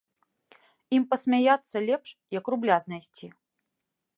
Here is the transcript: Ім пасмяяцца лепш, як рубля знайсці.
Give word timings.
Ім 0.99 1.03
пасмяяцца 1.11 1.77
лепш, 1.91 2.09
як 2.39 2.45
рубля 2.55 2.75
знайсці. 2.85 3.27